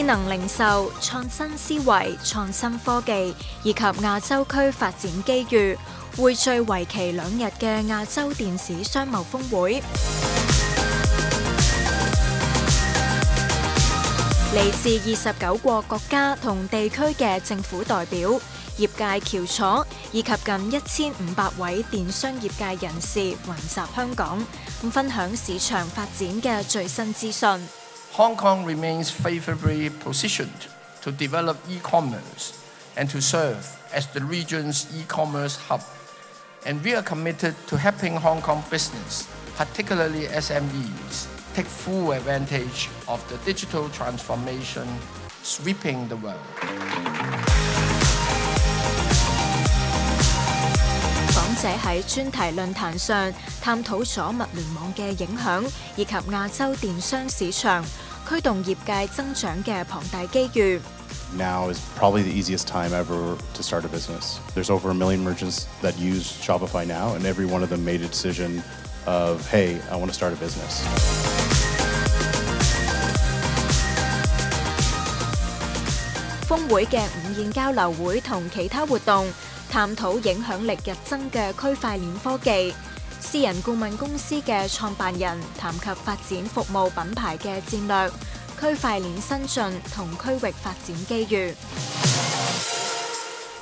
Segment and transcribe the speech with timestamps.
[0.00, 3.34] 智能零售、创新思维、创新科技
[3.64, 5.76] 以及亚洲区发展机遇，
[6.16, 9.82] 汇聚为期两日嘅亚洲电子商贸峰会。
[14.54, 18.40] 嚟自二十九个国家同地区嘅政府代表、
[18.76, 19.44] 业界翘
[19.84, 24.46] 楚以及近一千五百位电商业界人士，云集香港，
[24.80, 27.58] 咁分享市场发展嘅最新资讯。
[28.24, 30.66] Hong Kong remains favorably positioned
[31.02, 32.58] to develop e-commerce
[32.96, 33.64] and to serve
[33.94, 35.84] as the region's e-commerce hub.
[36.66, 43.20] And we are committed to helping Hong Kong business, particularly SMEs, take full advantage of
[43.28, 44.88] the digital transformation
[45.44, 46.46] sweeping the world.
[51.36, 55.64] 講者喺專題論壇上探討咗物聯網嘅影響
[55.96, 57.84] 以及亞洲電商市場。
[58.28, 60.78] 驱动业界增长嘅庞大机遇。
[61.36, 64.38] Now is probably the easiest time ever to start a business.
[64.54, 68.02] There's over a million merchants that use Shopify now, and every one of them made
[68.02, 68.62] a decision
[69.06, 70.82] of, hey, I want to start a business。
[76.46, 79.26] 峰会嘅午宴交流会同其他活动，
[79.70, 82.74] 探讨影响力日增嘅区块链科技。
[83.30, 88.10] 私人顧問公司嘅創辦人談及發展服務品牌嘅戰略、
[88.58, 91.54] 區塊鏈新進同區域發展機遇。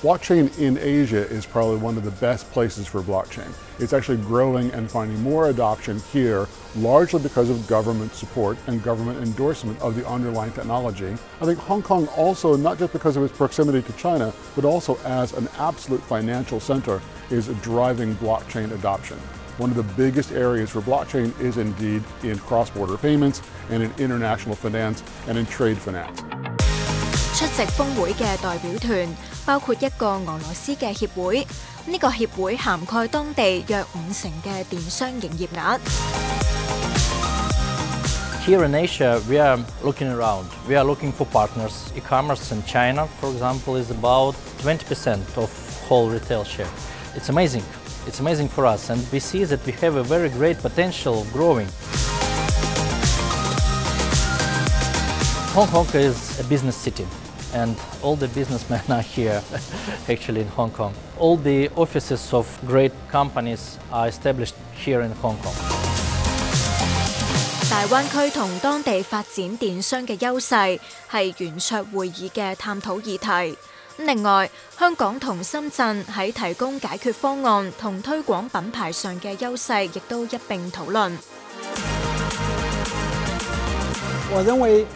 [0.00, 3.50] Blockchain in Asia is probably one of the best places for blockchain.
[3.80, 9.18] It's actually growing and finding more adoption here, largely because of government support and government
[9.20, 11.10] endorsement of the underlying technology.
[11.40, 14.96] I think Hong Kong also, not just because of its proximity to China, but also
[15.04, 17.00] as an absolute financial center,
[17.30, 19.18] is driving blockchain adoption.
[19.58, 24.54] One of the biggest areas for blockchain is indeed in cross-border payments and in international
[24.54, 26.22] finance and in trade finance.
[27.34, 29.08] 出席峰會嘅代表團
[29.44, 31.40] 包括一個俄羅斯嘅協會，
[31.86, 35.78] 呢、這個協會涵蓋當地約五成嘅電商營業額。
[38.46, 40.46] Here in Asia, we are looking around.
[40.68, 41.92] We are looking for partners.
[41.96, 45.50] E-commerce in China, for example, is about 20% of
[45.88, 46.70] whole retail share.
[47.16, 47.62] It's amazing.
[48.08, 51.30] It's amazing for us and we see that we have a very great potential of
[51.30, 51.68] growing.
[55.52, 57.06] Hong Kong is a business city
[57.52, 59.42] and all the businessmen are here
[60.08, 60.94] actually in Hong Kong.
[61.18, 65.54] All the offices of great companies are established here in Hong Kong.
[74.06, 74.48] 另外，
[74.78, 81.18] 香港同深圳喺提供解决方案同推广品牌上嘅优势，亦都一并讨论。
[84.30, 84.86] 我认为，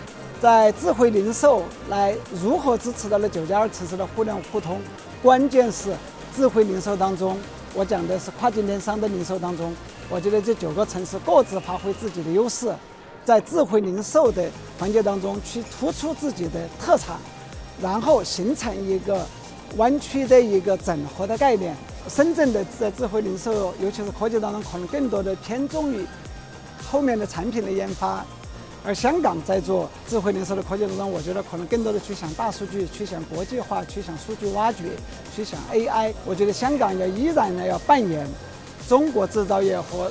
[0.41, 4.81] 在智慧零售来如何支持到呢九加二城市的互联互通，
[5.21, 5.93] 关键是
[6.37, 7.37] 智慧零售当中，
[7.75, 9.75] 我讲的是跨境电商的零售当中，
[10.09, 12.73] 我觉得这九个城市各自发挥自己的优势，
[13.25, 14.49] 在智慧零售的
[14.79, 17.17] 环节当中去突出自己的特产。
[17.81, 19.25] 然后形成一个
[19.77, 21.75] 湾区的一个整合的概念。
[22.09, 26.05] 深圳的智智慧零售，尤其是科技当中，可能更多的偏重于
[26.91, 28.23] 后面的产品的研发；
[28.85, 34.87] 而香港在做智慧零售的科技当中，我觉得可能更多的去想大数据，去想国际化，去想数据挖掘，
[35.35, 36.13] 去想 AI。
[36.27, 38.27] 我觉得香港要依然呢，要扮演
[38.89, 40.11] 中国制造业和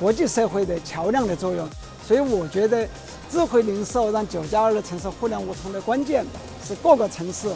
[0.00, 1.68] 国际社会的桥梁的作用。
[2.06, 2.88] 所以我觉得。
[3.32, 6.22] 智慧零售让九加二的城市互联互通的关键
[6.68, 7.48] 是各个城市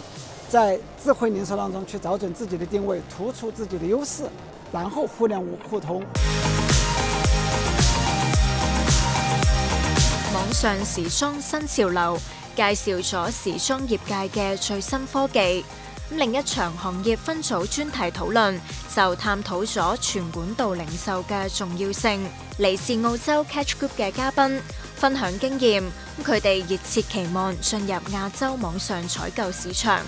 [0.49, 4.25] 在智慧零售当中去找准自己的定位，突出自己的优势，
[4.73, 5.39] 然后互联
[5.69, 6.01] 互通。
[10.35, 12.19] 网上时装新潮流
[12.57, 15.63] 介绍咗时装业界嘅最新科技。
[16.13, 18.59] 另一场行业分组专题讨论
[18.95, 22.25] 就探讨咗全管道零售嘅重要性。
[22.59, 24.59] 嚟自澳洲 Catch Group 嘅嘉宾。
[24.97, 25.83] 分享經驗，
[26.19, 30.01] 咁佢哋熱切期望進入亞洲網上採購市場。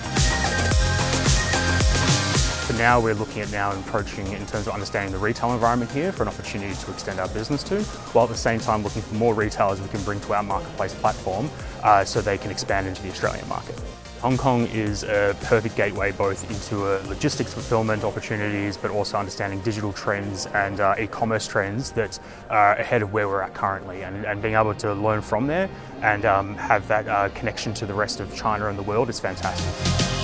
[14.21, 19.61] Hong Kong is a perfect gateway both into uh, logistics fulfillment opportunities, but also understanding
[19.61, 22.19] digital trends and uh, e-commerce trends that
[22.51, 25.71] are ahead of where we're at currently, and, and being able to learn from there
[26.03, 29.21] and um, have that uh, connection to the rest of China and the world is
[29.21, 30.18] fantastic.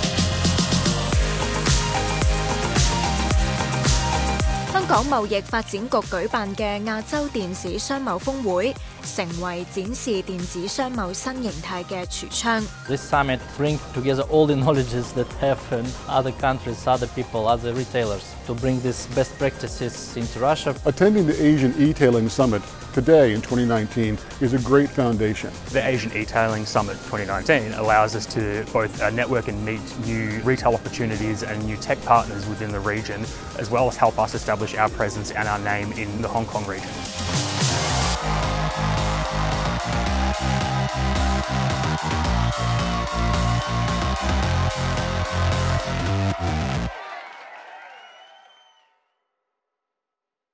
[4.85, 8.71] 香港貿易發展局舉辦嘅亞洲電子商贸峰會，
[9.15, 12.63] 成為展示電子商贸新形態嘅窗。
[22.95, 25.51] today in 2019 is a great foundation.
[25.73, 30.73] The Asian e-tailing Summit 2019 allows us to both uh, network and meet new retail
[30.73, 33.25] opportunities and new tech partners within the region,
[33.59, 36.65] as well as help us establish our presence and our name in the Hong Kong
[36.65, 36.89] region.